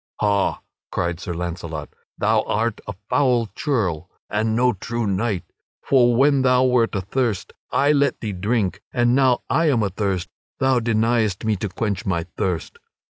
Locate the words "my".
12.03-12.23